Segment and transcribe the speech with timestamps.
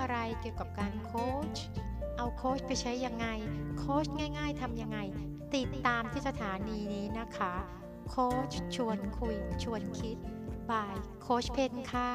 [0.00, 1.56] อะไรเกี่ยวกับการโค้ช
[2.16, 3.26] เอาโค้ชไปใช้ยังไง
[3.78, 4.06] โค้ช
[4.38, 4.98] ง่าย ๆทำยังไง
[5.54, 7.54] ติดตามที่สถานีนี้นะคะ
[8.08, 10.16] โค้ชชวนคุย ชวนคิด
[10.70, 12.10] บายโค้ชเพนค่ะ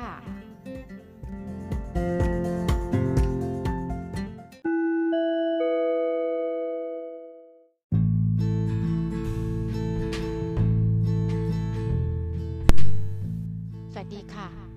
[13.94, 14.73] สวัสดีค่ะ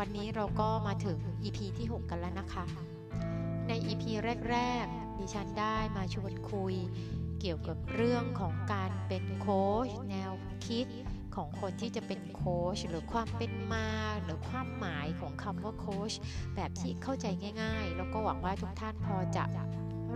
[0.00, 2.64] วันนี้เราก็มาถึง EP ที่ 6 กันแล้วนะคะ
[3.68, 4.04] ใน EP
[4.50, 6.74] แรก ๆ ดิฉันได้มาชวนคุย
[7.40, 10.32] เกี่ยวกับเรื่องของการเป็นโค้ชแนว
[10.66, 10.86] คิด
[11.34, 13.88] ของคนที่จะเป็นโค้ชหรือความเป็นมา
[14.22, 16.12] หรือความหมายของคำว่าโค้ช
[16.56, 17.26] แบบที่เข้าใจ
[17.62, 19.44] ง่าย ๆ แล้วก็หวังว่าทุกท่านพอจะ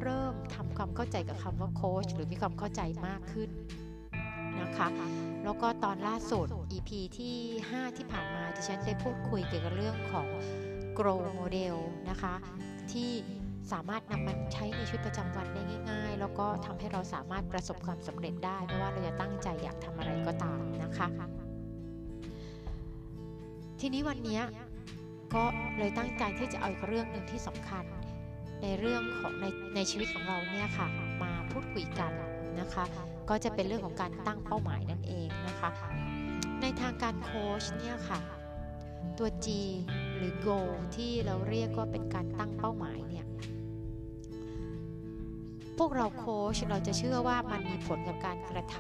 [0.03, 3.51] เริ่มทำความเข้าใจกับคำว่าโค้ชหรือมีความเข้าใจมากขึ้น
[4.69, 4.89] นะคะ
[5.45, 7.37] แล้วก็ตอนล่าสุด EP ที่
[7.69, 10.29] 5 ที่ผ่านมาดิฉันได้พูดคุยเกี่ยวกับเรื่องของ
[10.99, 11.77] Grow Model
[12.11, 12.35] นะคะ
[12.93, 13.11] ที่
[13.73, 21.09] สามารถนำมาใช้ในชีวิตประจำวันได้ง่าย ๆ แล้วก็ทำให้เราสามารถประสบความสำเร็จได้ไม่ว่าเราจะตั้งใจอยากทำอะไรก็ตามนะคะ
[23.81, 24.41] ทีนี้วันนี้
[25.35, 25.45] ก็
[25.79, 27.85] เลยตั้งใจที่จะเอาอีกเรื่องหนึ่งที่สำคัญ
[28.63, 30.87] ในเรื่องของในในชีวิตของเราเนี่ยค่ะ
[31.23, 32.13] มาพูดคุยกัน
[32.61, 32.85] นะคะ
[33.29, 35.71] ก็จะเป็นเรื่องของการตั้งเป้าหมายนั่นเองนะคะ
[36.61, 38.21] ในทางการโค้ชเนี่ยค่ะ
[39.19, 39.47] ตัว G
[40.17, 43.27] หรือ goal ที่เราเรียกว่าเป็นการตั้งเป้าหมายเนี่ย
[45.79, 48.77] พวกเราโค้ชเราจะเชื่อว่ามันมีผลกับการกระท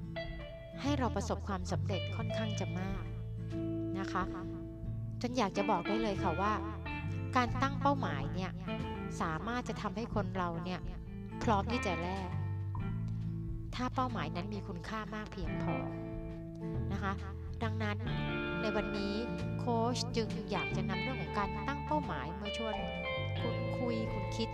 [0.00, 3.04] ำให้เราประสบความสำเร็จค่อนข้างจะมาก
[3.98, 4.22] นะคะ
[5.20, 6.52] จนอยากจะบอกได้เลยค่ะว่า
[7.36, 8.52] การตั้งเป้าหมายเนี่ย
[9.20, 10.80] สามารถจะทำให้คนเราเนี่ย
[11.42, 12.28] พร้อมที่จะแลก
[13.80, 15.74] ถ้าเป้าหมายนั้นมีคุณค่ามากเพียงพอ
[16.92, 17.12] นะคะ
[17.62, 17.96] ดังนั้น
[18.60, 19.14] ในวันนี้
[19.58, 22.74] โค้ชจึงอยากจะนำเรื่องของการตั้งเป้าหมายมาชวน
[23.40, 24.48] คุณคุยคุณคิด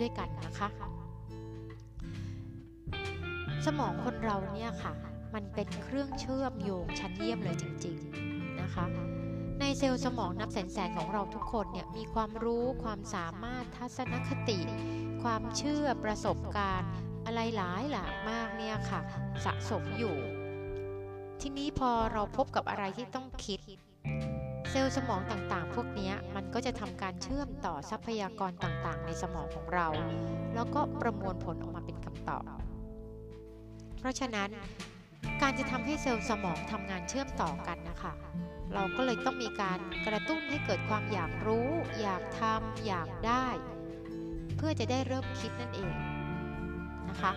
[0.00, 0.68] ด้วยกันนะคะ
[3.66, 4.92] สมองคนเราเนี่ยค่ะ
[5.34, 7.96] มันเป็นเครื่องเชื่อมโยงชั้นเยี่ยมเลยจริง
[8.28, 8.84] ๆนะคะ
[9.60, 14.58] ในเซลล์สมองนับแสนๆของเราทุกคนเนี่ยมีความรู้ความสามารถทัศนคติ
[15.22, 16.90] ความเชื่อประสบการณ์
[17.30, 19.00] อะไรหลายหลากมากเนี่ยค่ะ
[19.44, 20.16] สะสมอยู่
[21.40, 23.60] ทีนี้พอเราพบกับอะไรที่ต้องคิด
[24.70, 29.88] เซลล์สมองต่างๆ พวกนี้มันก็จะทำการเชื่อมต่อทรัพยากรต่างๆ ในสมองของเรา
[30.54, 32.44] แล้วก็ประมวลผลออกมาเป็นคำตอบ
[33.98, 34.50] เพราะฉะนั้น
[35.42, 38.12] การจะทำให้เซลล์สมองทำงานเชื่อมต่อกันนะคะ
[38.74, 41.68] เราก็เลยต้องมีการกระตุ้นให้เกิดความอยากรู้
[42.00, 43.46] อยากทำอยากได้
[44.56, 45.94] เพื่อจะได้เริ่มคิดนั่นเอง
[47.10, 47.32] นะคะ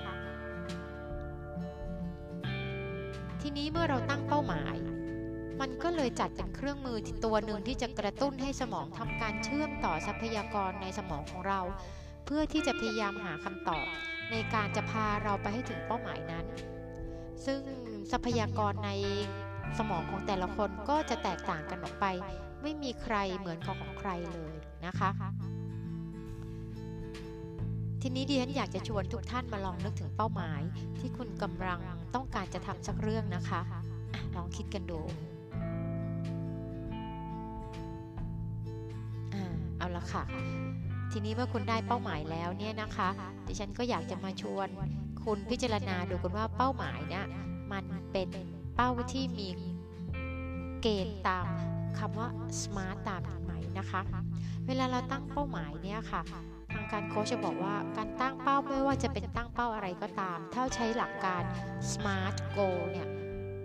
[3.42, 4.76] ทีนี้เมื่อเราตั้งเป้าหมาย
[5.62, 11.60] มันก็เลยจัดเป็นเครื่องมือที่ตัวหนึ่งที่จะกระตุ้นให้สมองทำการเชื่อมต่อทรัพยากรในสมองของเรา
[12.26, 13.86] เพื่อที่จะพยายามหาคำตอบ
[14.32, 16.46] ในการจะพาเราไปให้ถึงเป้าหมายนั้น
[17.46, 17.62] ซึ่ง
[18.12, 18.92] ทรัพยากรใน
[19.78, 22.06] สมองของแต่ละคนก็จะแตกต่างกันออกไป
[22.62, 25.10] ไม่มีใครเหมือนของของใครเลยนะคะ
[28.06, 30.62] ทีนี้ดิฉันอยากจะชวนทุกท่านมาลองนึกถึงเป้าหมาย
[31.00, 31.80] ที่คุณกำลัง
[32.16, 33.82] ต้องการจะทำสักเรื่องนะคะอะ
[34.36, 35.00] ลองคิดกันดู
[39.34, 39.36] อ
[39.78, 40.24] เอาละค่ะ
[41.12, 43.10] ทีนี้เมื่อคุณได้เป้าหมายแล้วเนี่ยนะคะ
[43.48, 44.68] ดิฉันก็อยากจะมาชวน
[45.24, 47.26] คุณพิจารณาดูกันว่าเป้าหมายเนี่ย
[47.72, 48.30] มันเป็น
[48.76, 49.50] เป้าที่มี
[50.82, 51.46] เกณฑ์ตาม
[52.00, 52.28] คำว่า
[52.62, 54.02] smart ตามไหมนะคะ
[54.68, 61.44] เวลาเราตั้งเป้าหมายเนี่ยค่ะางการโค้ชจะบอกว่าการตั้งเป้าไม่ว่าจะเป็นตั้งเป้าอะไรก็ตาม ถ้าใช้หลักการ
[61.92, 63.08] smart goal เนี่ย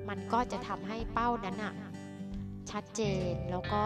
[0.09, 1.75] มันก็จะทำให้เป้านั้นอะ
[2.71, 3.83] ชัดเจนแล้วก็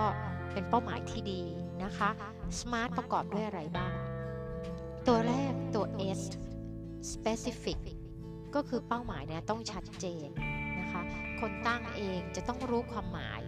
[0.53, 1.43] เป็นเป้าหมายที่ดี
[1.85, 2.11] นะคะ
[2.59, 3.93] smart ประกอบด้วยอะไรบ้าง
[5.07, 5.87] ตัวแรกตัว
[6.19, 6.23] S
[7.13, 7.79] specific
[8.55, 10.29] ก็คือเป้าหมายเนี่ยต้องชัดเจน
[10.81, 11.03] นะคะ
[11.41, 13.43] คนตั้งเองจะต้องรู้ความหมาย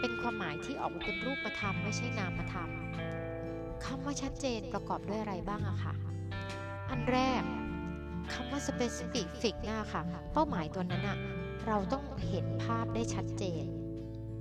[0.00, 2.70] เป็นความหมายที่ออกมาเป็นรูปธรรมไม่ใช่นามธรรม
[3.88, 5.94] คำว่าชัดเจนประกอบด้วยอะไรบ้างอะคะ
[6.90, 7.42] อันแรก
[8.32, 10.02] คำว่า specific นะค่ะ
[10.32, 11.18] เป้าหมายตัวนั้นอะ
[11.66, 13.64] เราต้องเห็นภาพได้ชัดเจน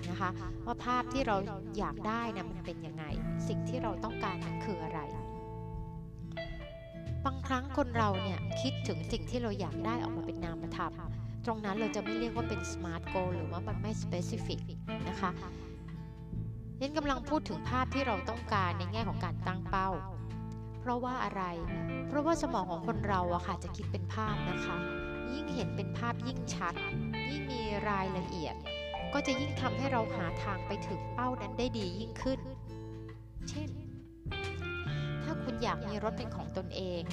[0.09, 0.29] นะคะ
[0.65, 1.35] ว่าภาพที่เรา
[1.77, 3.03] อยากได้นะมันเป็นยังไง
[3.47, 4.99] สิ่งที่เราต้องการมันคืออะไร
[7.25, 10.91] บางครั้งคนเราเนี่ยคิดถึงสิ่งที่เราอยากได้ออกมาเป็นนามธรรม
[11.45, 14.59] ตรงนั้นเราจะไม่เรียกว่าเป็น smart goal หรือว่ามันไม่ specific
[15.09, 15.31] นะคะ
[16.79, 19.89] เน้นกำลังพูดถึงภาพที่เราต้องการในแง่ของการตั้งเป้า
[20.79, 21.43] เพราะว่าอะไร
[22.07, 24.77] เพราะว่าสมองของคนเราอะค่ะจะคิดเป็นภาพนะคะ
[25.33, 26.73] ยิ่งเห็นเป็นภาพยิ่งชัด
[27.31, 28.55] ยิ่งมีรายละเอียด
[29.13, 32.39] ก็จะยิ่งทำให้เราหาทางไปถึงเป้านั้นได้ดียิ่งขึ้น
[33.49, 33.69] เช่น
[35.23, 37.03] ถ้าคุณอยากมีรถเป็นของตนเอง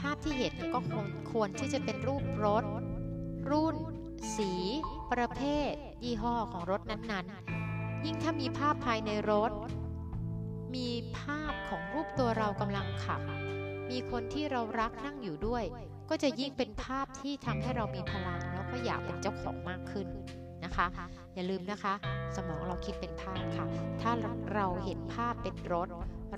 [0.00, 0.80] ภาพที่เห็นก็
[1.30, 2.64] ควรที่จะเป็นรูปรถ
[3.50, 3.76] รุ่น
[4.36, 4.50] สี
[5.12, 5.40] ประเภ
[5.70, 5.72] ท
[6.04, 7.59] ยี่ห้อของรถนั้นๆ
[8.04, 9.50] ยิ่งถ้ามีภาพภายในรถ
[10.74, 10.88] มี
[11.18, 13.20] ภาพของรูปตัวเรากำลังขับ
[13.90, 15.64] มีคนที่เรารักนั่งอยู่ด้วย
[16.10, 20.08] ก็จะยิ่งเป็นภาพที่ทำให้เรามีพลัง แล้วก็อยากเป็นเจ้าของมากขึ้น
[20.64, 20.86] นะคะ
[21.34, 21.94] อย่าลืมนะคะ
[22.36, 23.66] สมองเราคิดเป็นภาพค่ะ
[24.00, 24.10] ถ้า
[24.54, 25.88] เราเห็นภาพเป็นรถ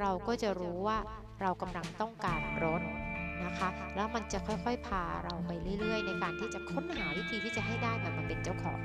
[0.00, 0.98] เราก็จะรู้ว่า
[1.40, 2.82] เรากำลังต้องการรถ
[3.44, 5.50] นะคะแล้วมันจะค่อยๆ พาเราไป
[5.80, 8.78] เรื่อยๆ ในการที่จะค้นหาวิธีที่จะให้ได้มันมาเป็นเจ้าของ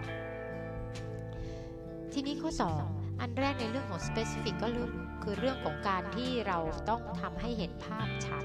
[2.19, 2.51] ทีนี้ข้อ
[2.87, 4.69] 2 อันแรกในเรื่องของ specific ก็
[5.23, 6.59] คือเรื่องของการที่เรา
[6.89, 8.43] ต้องทำให้เห็นภาพชัด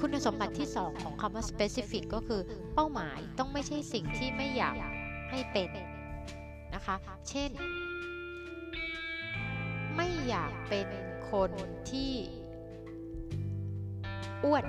[0.00, 2.40] คุณสมบัติที่ 2 ของคำว่า specific ก็คือ
[2.74, 4.76] เป้าหมายต้องไม่ใช่สิ่งที่ไม่อยาก
[5.30, 5.70] ให้เป็น
[6.74, 6.96] นะคะ
[7.28, 7.50] เช่น
[9.96, 10.88] ไม่อยากเป็น
[11.30, 11.50] คน
[11.90, 12.12] ที่
[14.44, 14.64] อ้วน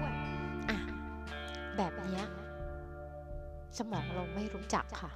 [0.70, 0.78] อะ
[1.78, 2.22] แบบนี้
[3.78, 5.12] สมองเราไม่รู้จักค่ะ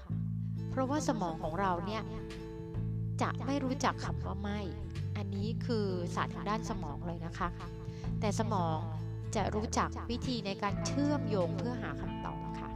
[0.78, 2.04] ราะว่าสมองของเราเนี่ย
[3.22, 4.60] จะไม่รู้จักคำว่าไม่
[5.18, 7.50] อันนี้คือศาสตร์ทางด้านสมองเลยนะคะ
[8.20, 8.78] แต่สมอง
[9.36, 12.70] จะรู้จักวิธีในการเชื่อมโยงเพื่อหาคำตอบค่ะ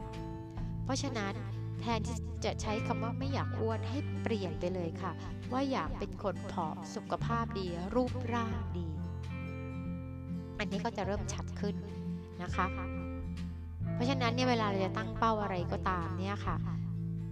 [0.83, 1.33] เพราะฉะนั้น
[1.81, 5.11] แทนที่จะใช้คำว่าไม่อยากอ้วนให้เปลี่ยนไปเลยค่ะ
[5.51, 8.87] ว่าอยากเป็นคนผอมสุขภาพดี รูปร่างดี
[10.59, 11.75] อันนี้ก็จะเริ่มชัดขึ้น
[12.43, 12.65] นะคะ
[13.93, 16.55] เพราะฉะนั้นเนี่ยเวลาเราจะตั้งเป้าอะไรก็ตามเนี่ยค่ะ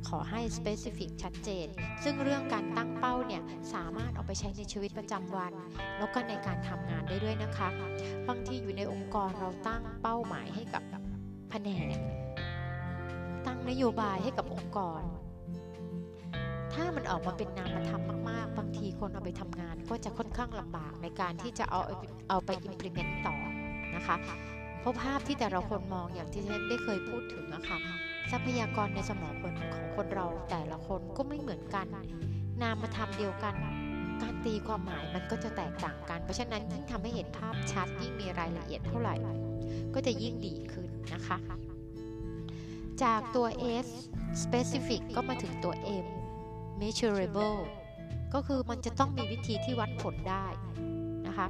[0.07, 1.67] ขอให้ specific ชัดเจน
[2.03, 3.41] ซึ่งเรื่องการตั้งเป้าเนี่ย
[3.73, 5.53] สามารถเอาไปใช้ในชีวิตประจำวัน
[5.97, 7.69] แล้วก็ในการทำงานได้ด้วยนะคะ
[8.29, 10.83] บางทีอยู่ในองค์กรเราตั้งเป้าหมายให้กับ
[11.49, 11.97] แผนก
[13.45, 15.01] ตั้งนโยบายให้กับองค์กร
[16.73, 21.81] ถ้ามันออกมาเป็นนามธรรมมาก ๆ บางทีคนเอาไปทำงานก็จะค่อนข้างลำบากในการที่จะเอา
[22.29, 23.35] เอาไป implement ต่อ
[23.95, 24.15] นะคะ
[24.79, 27.79] เพราะภาพที่แต่ละคนมองอย่างที่ฉันได้เคยพูดถึงอะคะ
[28.31, 31.87] ทรัพยากรในสมองคนของคนเราแต่ละคนก็ไม่เหมือนกัน
[32.61, 33.55] นามธรรมเดียวกัน
[34.21, 39.15] การตีความหมายมันก็จะแตกต่างกัน เพราะฉะนั้นยิ่งทำให้เห็นภาพชัดยิ่งมีรายละเอียดเท่าไหร่
[39.93, 41.37] ก็จะยิ่งดีขึ้นนะคะ
[43.03, 43.47] จากตัว
[43.85, 43.87] S
[44.43, 45.73] specific ก็มาถึงตัว
[46.03, 46.07] M
[46.79, 47.59] measurable
[48.33, 50.45] ก็คือมันจะต้องมีวิธีที่วัดผลได้
[51.27, 51.47] นะคะ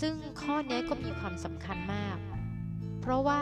[0.00, 2.16] ซึ่งข้อนี้ก็มีความสำคัญมาก
[3.00, 3.40] เพราะว่า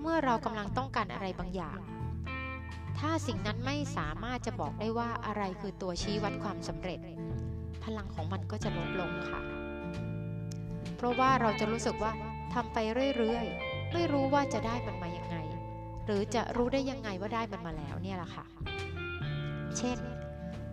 [0.00, 1.78] เมื่อเรากำลังต้องการอะไรบางอย่าง
[2.98, 7.00] ถ้าสิ่งนั้นไม่สามารถจะบอกได้ว่าอะไรคือตัวชี้วัดความสำเร็จ
[7.84, 9.40] พลังของมันก็จะลดลงค่ะ
[10.96, 12.12] เพราะว่าเราจะรู้สึกว่า
[12.54, 12.78] ทำไป
[13.16, 15.36] เรื่อยๆ ไม่รู้ว่าจะได้มันมาอยังไง
[16.06, 18.44] หรือจะรู้ได้ยังไงว่าได้มันมาแล้วเนี่ยแหละค่ะ
[19.78, 19.98] เช่น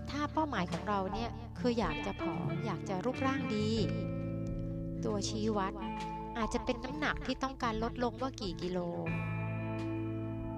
[0.09, 3.69] ถ้าเป้าหมายของเราเนี่ยคืออยากจะผอมอยากจะรูปร่างดี
[5.06, 5.73] ตัวชี้วัด
[6.38, 8.80] อาจจะเป็นน้ำหนักที่ต้องการลดลงว่ากี่กิโล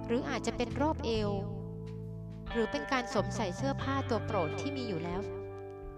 [0.06, 1.30] หรืออาจจะเป็นรอบเอว
[2.52, 5.20] หรือเป็นการสวมใส่เสื้อผ้าตัวโปรดที่มีอยู่แล้ว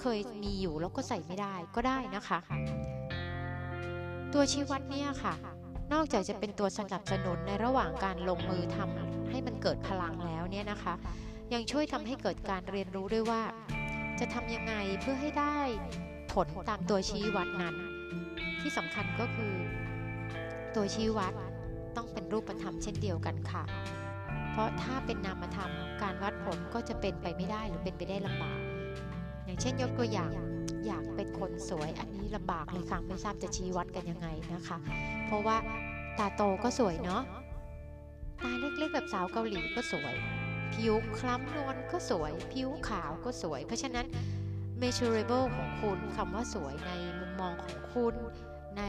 [0.01, 2.39] เคยมีอยู่แล้วก็ใส่ไม่ได้ก็ได้นะคะ
[4.33, 5.35] ตัวชี้วัดเนี่ยค่ะ
[5.93, 10.95] นอกจากจะเป็นตัวสนับสนุนในระหว่างการลงมือทำให้มันเกิดพลังแล้วเนี่ยนะคะ
[11.55, 13.43] ยังช่วยทำให้เกิดการเรียนรู้ด้วยว่า
[14.21, 15.59] จะทำยังไงเพื่อให้ได้
[16.33, 17.75] ผลตามตัวชี้วัดนั้น
[18.61, 19.55] ที่สำคัญก็คือ
[20.75, 21.33] ตัวชี้วัด
[21.97, 23.63] ต้องเป็นรูปธรรมเช่นเดียวกันค่ะ
[24.51, 25.71] เพราะถ้าเป็นนามธรรม
[26.03, 28.59] การวัดผลก็จะเป็นไปไม่ได้หรือเป็นไปได้ลำบาก
[29.45, 30.31] อย่างเช่นยกตัวอย่าง
[30.87, 34.79] อยากเป็นคนสวยอันนี้ลำบากเลยค่ะไม่ทราบจะชี้วัดกันยังไงนะคะ
[35.27, 35.57] เพราะว่า
[36.19, 37.23] ตาโตก็สวยเนาะ
[38.43, 40.15] ตาเล็กๆแบบสาวเกาหลีก็สวย
[40.75, 44.07] ผิวคล้ำนวลก็สวย ผิวขาวก็สวย เพราะฉะนั้น
[44.81, 48.15] measurable ของคุณคำว่าสวยในมุมมองของคุณ
[48.77, 48.83] ใน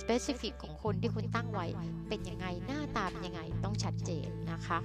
[0.00, 1.66] specific ของคุณที่คุณตั้งไว้
[2.08, 4.78] เป็นยังไงหน้าตาเป็นยังไงต้องชัดเจนนะคะ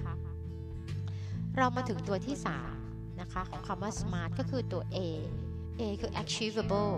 [1.56, 2.36] เรามาถึงตัวที่
[2.78, 4.98] 3 นะคะ ของคำว่า smart ก็คือตัว A
[5.80, 6.92] A คือ achievable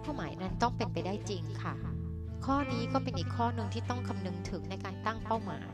[0.00, 1.74] เป้าหมายนั้นต้องเป็นไปได้จริงค่ะ
[2.44, 5.70] ข้อนี้ก็เป็นอีกข้อหนึ่งที่ต้องคำนึงถึงในการตั้งเป้าหมาย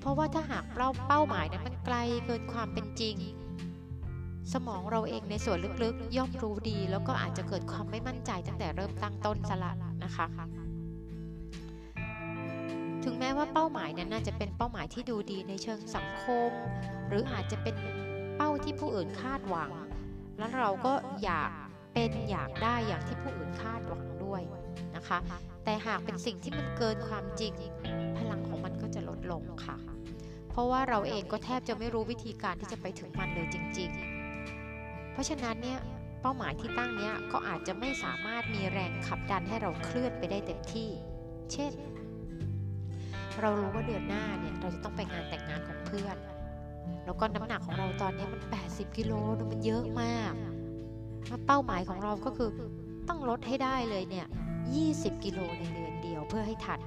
[0.00, 3.16] เพราะว่าถ้าหากเราเป้าหมายนั้นมันไกลเกินความเป็นจริง
[4.52, 9.72] สมองเราเองในส่วนลึกๆ ย่อมรู้ดี แล้วก็อาจจะเกิดความไม่มั่นใจตั้งแต่เริ่มตั้งต้นสละ
[10.04, 10.26] นะคะ
[13.04, 16.50] ถึงแม้ว่าเป้าหมายนั้นน่าจะเป็นเป้าหมายที่ดูดีในเชิงสังคม
[17.08, 17.74] หรืออาจจะเป็น
[18.36, 19.70] เป้าที่ผู้อื่นคาดหวัง
[20.38, 20.92] แล้วเราก็
[21.24, 21.50] อยาก
[21.94, 24.42] เป็นอยากได้อย่างที่ผู้อื่นคาดหวังด้วย
[24.96, 25.18] นะคะ
[25.64, 27.52] แต่หากเป็นสิ่งที่มันเกินความจริง
[28.18, 29.76] พลังของมันก็จะลดลงค่ะ
[30.50, 34.15] เพราะว่าเราเองก็แทบจะไม่รู้วิธีการที่จะไปถึงมันเลยจริง ๆ
[35.16, 35.80] เพราะฉะนั้นเนี่ย
[36.20, 40.90] เป้าหมายที่ตั้งเนี้ยก็อาจจะไม่สามารถมีแรงขับดันให้เราเคลื่อนไปได้เต็มที่
[41.52, 41.72] เช่น
[43.40, 46.16] เรารู้ว่าเดือนหน้าเนี่ยเราจะต้องไปงานแต่งงานของเพื่อน
[47.04, 49.12] แล้วก็น้ำหนักของเราตอนนี้มัน 80กิโล
[49.52, 50.32] มันเยอะมาก
[51.46, 52.50] เป้าหมายของเราก็คือ
[53.08, 54.26] ต้องลดให้ได้เลยเนี่ย
[54.76, 56.80] 20 กิโลในเดือนเดียวเพื่อให้ทัน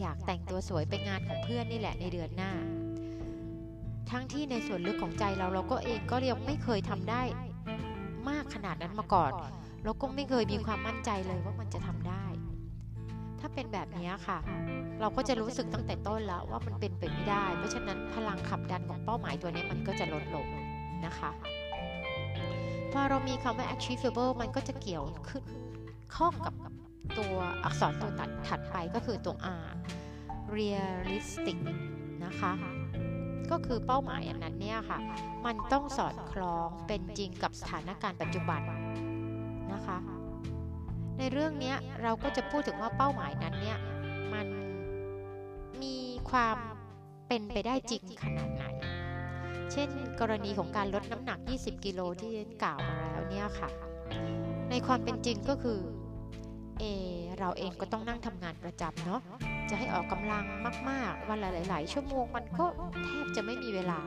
[0.00, 2.52] อยากแต่งตัวสวยไปงานของเพื่อนนี่แหละในเดือนหน้า
[4.12, 7.22] ทั้งที่ในส่วนลึกของใจเราเราก็เองก็ยังไม่เคยทำได้
[8.28, 9.32] มากขนาดนั้นมาก่อน
[9.84, 12.24] เราก็ไม่เคยมีความมั่นใจเลยว่ามันจะทำได้
[13.40, 14.38] ถ้าเป็นแบบนี้ค่ะ
[15.00, 20.46] เราก็จะรู้สึกตั้งแต่ต้นแล้วว่ามันเป็นไปไม่ได้ เพราะฉะนั้นพลังขับดันของเป้าหมายตัวนี้มันก็จะลดลง
[21.06, 21.30] นะคะ
[22.92, 25.44] พอเรามีคำว่า achievable มันก็จะเกี่ยวขึ้น
[26.14, 26.54] ข้องกับ
[27.18, 29.68] ตัวอักษรตัวตัดถัดไปก็คือตัว R
[30.56, 31.58] realistic
[32.24, 32.52] นะคะ
[33.50, 34.98] ก็คือเป้าหมายอันนั้นเนี่ยค่ะ
[35.46, 38.60] มันต้องสอดคล้องเป็นจริงกับสถานการณ์ปัจจุบัน
[39.72, 39.98] นะคะ
[41.18, 43.78] ในเรื่องนี้เราก็จะพูดถึงว่าเป้าหมายนั้นเนี่ย
[44.32, 44.46] มัน
[45.82, 45.96] มี
[46.30, 46.56] ความ
[47.28, 48.64] เป็นไปได้จริงขนาดไหน
[49.72, 49.88] เช่น
[50.20, 52.32] กรณีของการลดน้ำหนัก 20 กิโลที่
[52.62, 53.70] กล่าวมาแล้วเนี่ยค่ะ
[54.70, 55.78] ในความเป็นจริงก็คือ
[56.80, 56.84] เอ
[57.38, 59.20] เราเองก็ต้องนั่งทำงานประจำเนาะ
[59.70, 60.44] จะให้ออกกำลัง
[60.90, 62.66] มากๆ วันละหลาย ๆ ชั่วโมงมันก็
[63.04, 64.00] แทบจะไม่มีเวลา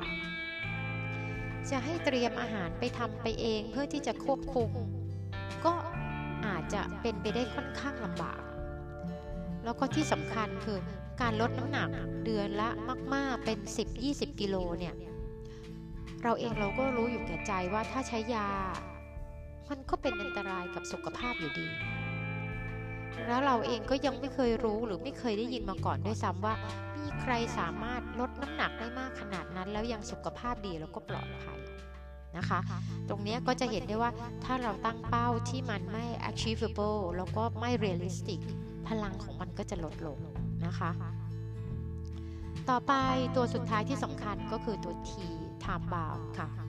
[1.70, 4.70] จะให้เตรียมอาหารไปทำไปเองเพื่อที่จะควบคุม
[5.66, 5.74] ก็
[6.46, 8.42] อาจจะเป็นไปได้ค่อนข้างลำบาก
[9.64, 10.78] แล้วก็ที่สำคัญคือ
[11.22, 11.90] การลดน้ำหนัก
[12.26, 12.70] เดือนละ
[13.14, 13.58] มาก ๆ เป็น
[14.00, 14.96] 10-20 กิโลเนี่ย
[16.24, 18.48] เราเองเราก็รู้อยู่แก่ใจว่าถ้าใช้ยา
[19.70, 21.68] มันก็เป็นอันตรายกับสุขภาพอยู่ดี
[23.28, 26.54] แล้วเราเองก็ยังไม่เคยรู้หรือไม่เคยได้ยินมาก่อนด้วยซ้ำว่า
[27.02, 31.60] มีใครสามารถลดน้ำหนักได้มากขนาดนั้น แล้วยังสุขภาพดีแล้วก็ปลอดภัย
[32.38, 32.60] นะคะ
[33.10, 34.12] ตรงนี้ก็จะเห็นได้ว่า
[34.44, 38.42] ถ้าเราตั้งเป้าที่มันไม่ achievable แล้วก็ไม่ realistic
[38.88, 40.20] พลังของมันก็จะลดลง
[40.66, 40.92] นะคะ
[42.70, 42.94] ต่อไป
[43.36, 45.12] ตัวสุดท้ายที่สำคัญก็คือตัว T
[45.64, 46.65] time bound ค่ะ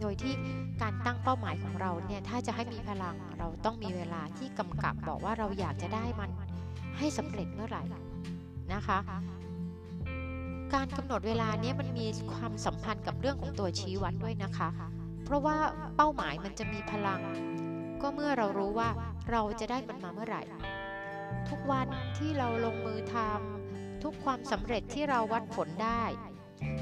[0.00, 0.34] โดยที่
[0.82, 6.30] การตั้งเป้าหมายของเราเนี่ยถ้าจะให้มีพลังเราต้องมีเวลาที่กำกับบอกว่าเราอยากจะได้มัน
[6.98, 7.82] ให้สำเร็จเมื่อไหร่
[8.74, 8.98] นะคะ
[10.74, 14.68] การกำหนดเวลาเนี่ยมันมีความสัมพันธ์กับเรื่องของตัวชี้วัดด้วยนะคะ
[15.24, 15.56] เพราะว่า
[15.96, 17.20] เป้าหมายมันจะมีพลัง
[18.02, 18.88] ก็เมื่อเรารู้ว่า
[19.30, 20.42] เราจะได้มันมาเมื่อไหร่
[21.48, 21.86] ทุกวัน
[22.18, 26.02] ที่เราลงมือทำทุกความสำเร็จที่เราวัดผลได้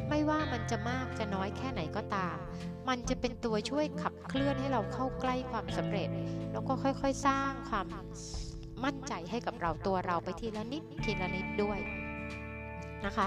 [0.09, 2.37] ไม่ว่ามันจะมากจะน้อยแค่ไหนก็ตาม
[2.89, 6.09] มันจะเป็นตัวช่วยขับเคลื่อนให้เราเข้าใกล้ความสำเร็จ
[6.53, 7.87] แล้วก็ค่อยๆสร้างความ
[8.85, 11.79] มั่นใจให้กับเราตัวเราไปทีละนิดทีละนิดด้วย
[13.07, 13.27] นะคะ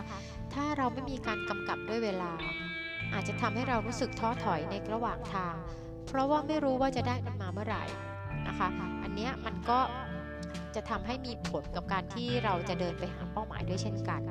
[0.53, 2.31] ถ้าเราไม่มีการกำกับด้วยเวลา
[3.13, 5.55] อาจจะทำให้เรารู้สึกท้อถอยในระหว่างทาง
[6.07, 7.83] เพราะว่าไม่รู้ว่าจะได้มันมาเมื่อไหร่
[8.47, 8.67] นะคะ
[9.03, 9.79] อันเนี้ยมันก็
[10.75, 14.21] จะทำให้มีผลกับการที่เราจะเดินไปหาเป้าหมายด้วยเช่นกัน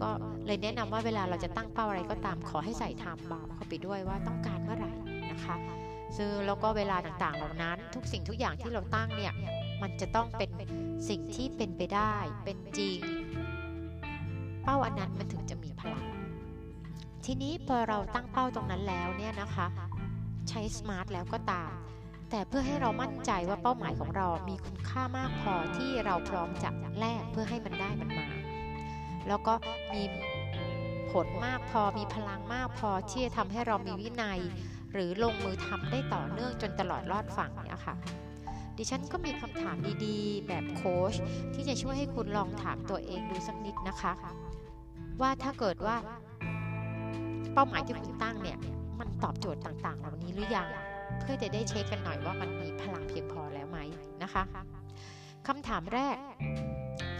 [0.00, 0.10] ก็
[0.48, 4.92] เลยแนะนำว่าเวลาเราจะตั้งเป้าอะไรก็ตามขอให้ใส่ไทม์บาร์เข้าไปด้วยว่าต้องการเมื่อไหร่
[5.30, 5.56] นะคะ
[6.16, 9.32] ซึ่งแล้วก็เวลาต่างๆเหล่านั้น ทุกสิ่งทุกอย่างที่เราตั้งเนี่ย
[9.82, 10.50] มันจะต้องเป็น
[11.08, 12.14] สิ่งที่เป็นไปได้
[12.44, 12.98] เป็นจริง
[14.64, 16.06] เป้าอันนั้นมันถึงจะมีพลัง
[17.24, 19.66] ทีนี้พอเราตั้งเป้าตรงนั้นแล้วเนี่ยนะคะ
[20.48, 21.72] ใช้สมาร์ทแล้วก็ตาม
[22.30, 28.28] แต่เพื่อให้เรามั่นใจว่าเป้าหมายของเรามีคุณค่ามากพอที่เราพร้อมจะแลกเพื่อให้มันได้มันมา
[29.28, 29.54] แล้วก็
[29.94, 30.02] มี
[31.12, 34.40] ผลมากพอมีพลังมากพอที่จะทำให้เรามีวินัย
[34.92, 37.94] หรือลงมือทำได้ต่อเนื่องจนตลอดรอดฝั่งเนี่ยค่ะ
[38.76, 41.14] ดิฉันก็มีคำถามดีๆ แบบโค้ช
[41.54, 44.12] ที่จะช่วยให้คุณลองถามตัวเองดูสักนิดนะคะ
[45.20, 45.96] ว่าถ้าเกิดว่า
[47.54, 48.58] เป้าหมายที่คุณตั้งเนี่ย
[49.00, 50.68] มันตอบโจทย์ต่างๆ เหล่านี้หรือยัง
[51.20, 53.78] เพื่อจะได้เช็คกันหน่อยว่ามันมีพลังเพียงพอแล้วไหม
[54.22, 54.42] นะคะ
[55.46, 56.16] คำถามแรก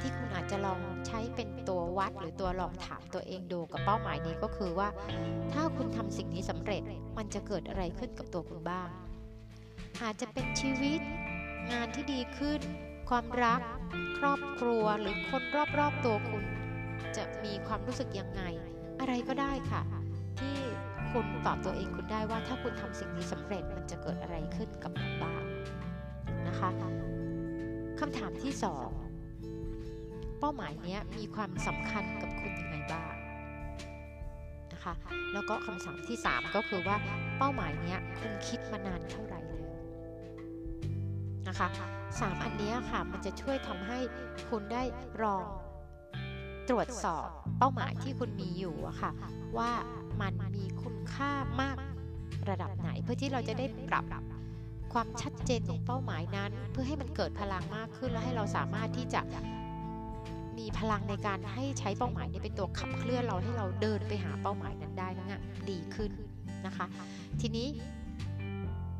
[0.08, 4.88] ที่คุณอาจจะลองใช้เป็นตัววัดหรือตัวลองถามตัวเองดูกับเป้าหมายนี้ก็คือว่า
[5.52, 6.82] ถ้าคุณทำสิ่งนี้สำเร็จ
[7.18, 8.88] มันจะเกิดอะไรขึ้นกับตัวคุณบ้าง
[10.02, 11.00] อาจจะเป็นชีวิต
[11.72, 12.60] งานที่ดีขึ้น
[13.08, 13.60] ความรัก
[14.18, 15.42] ครอบครัวหรือคน
[15.78, 16.44] รอบๆตัวคุณ
[17.16, 18.42] จะมีความรู้สึกยังไง
[19.00, 19.82] อะไรก็ได้ค่ะ
[20.40, 20.56] ที่
[21.12, 25.42] คุณตอบตัวเองคุณได้ว่าถ้าคุณทำสิ่งนี้สำเร็จมันจะเกิดอะไรขึ้นกับคุณบ้าง
[26.46, 26.70] นะคะ
[28.00, 28.90] คำถามที่สอง
[30.40, 33.14] เป้าหมายนี้มีความสำคัญกับคุณยังไงบ้าง
[34.72, 34.94] นะคะ
[35.32, 36.96] แล้วก็คำสั่งที่ 3 ก็คือว่า
[37.38, 39.72] เป้าหมายนี้คุณคิดมานานเท่าไหร่แล้ว
[41.48, 41.68] นะคะ
[42.20, 43.98] สามอันนี้ค่ะมันจะช่วยทำให้
[44.50, 44.82] คุณได้
[45.22, 45.46] ลอง
[46.68, 47.26] ตรวจสอบ
[47.58, 49.10] เป้าหมายที่คุณมีอยู่อะค่ะ
[49.58, 49.70] ว่า
[50.20, 51.76] มันมีคุณค่ามาก
[52.48, 54.04] ระดับไหน เพื่อที่เราจะได้ปรับ
[54.92, 59.20] ความชัดเจนของเป้าหมายนั้น เพื่อให้มันเกิดพลังมากขึ้น และให้เราสามารถที่จะ
[60.58, 66.10] มีพลังในการให้ใช้เป้าหมายนี้เป็นตัวขับเคลื่อนเราให้เราเดินไปหาเป้าหมายนั้นได้นะดีขึ้น
[66.66, 66.86] นะคะ
[67.40, 67.66] ทีนี้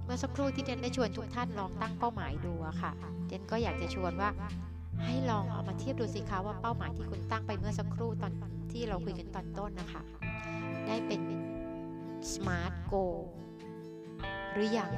[0.04, 2.92] เมื่อสักครู่ที่เดนได้ชวนทุกท่านลองตั้งเป้าหมายดูอะค่ะ
[3.28, 4.30] เดนก็อยากจะชวนว่า
[5.04, 8.32] ให้ลองเอามาเทียบดูสิคะว่าเป้าหมายที่คุณตั้งไปเมื่อสักครู่ตอน
[8.72, 10.02] ที่เราคุยกันตอนต้นนะคะ
[10.86, 11.22] ได้เป็น
[12.32, 13.18] smart goal
[14.52, 14.90] หรือยัง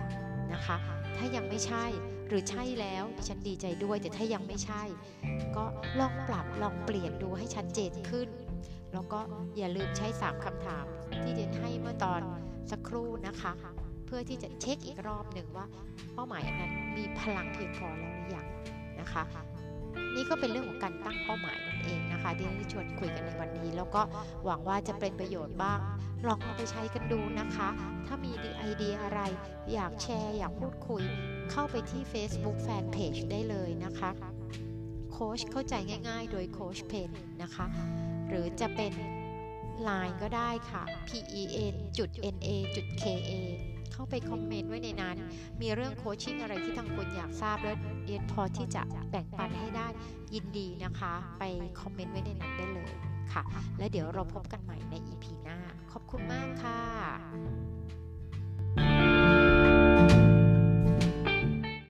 [0.52, 0.76] นะคะ
[1.16, 1.84] ถ้ายังไม่ใช่
[2.30, 4.82] หรือใช่แล้วดิฉันดีใจด้วยแต่ถ้ายังไม่ใช่
[5.56, 5.64] ก็
[6.00, 8.28] ลองปรับลองเปลี่ยนดูให้ชัดเจนขึ้น
[8.92, 9.20] แล้วก็
[9.56, 10.84] อย่าลืมใช้สามคำถาม
[11.22, 12.20] ที่เดนให้เมื่อตอน
[12.70, 13.52] สักครู่นะคะ
[14.06, 15.66] เพื่อที่จะเช็คอีกรอบหนึ่งว่า
[16.14, 18.46] เป้าหมายอันนั้นมีพลังเพียงพอแล้วหรือยัง
[19.00, 19.25] นะคะ
[20.16, 24.02] นี่ก็เป็นเรื่องของการตั้งเป้าหมาย เองนะคะที่ได้ชวนคุยกันในวันนี้ แล้วก็
[24.44, 25.78] หวังว่าจะเป็นประโยชน์บ้าง
[26.26, 27.68] ลองเอาไปใช้กันดูนะคะ
[28.06, 29.20] ถ้ามีไอเดียอะไร
[29.72, 31.02] อยากแชร์อยากพูดคุย
[31.50, 34.10] เข้าไปที่ Facebook Fanpage ได้เลยนะคะ
[35.12, 35.75] โค้ชเข้าใจ
[36.08, 37.10] ง่าย ๆ โดยโค้ชเพน
[37.42, 37.66] นะคะ
[38.28, 38.92] หรือจะเป็น
[39.88, 41.10] Line ก็ได้ค่ะ p
[41.40, 41.76] e n
[42.34, 42.50] n a
[43.02, 43.32] k a
[43.92, 45.16] เข้าไปคอมเมนต์ไว้ในนั้น
[45.61, 49.88] มีเรื่องโคชชิ่งอะไรที่ทางคุณอยากทราบแล้วเรียนพอที่จะแบ่งปันให้ได้
[50.35, 51.44] ยินดีนะคะ ไป
[51.80, 52.92] คอมเมนต์ไว้ในนั้นได้เลย
[53.32, 53.42] ค่ะ
[53.78, 55.59] และเดี๋ยวเราพบกันใหม่ใน EP หน้า
[55.92, 57.79] ขอบคุณมากค่ะ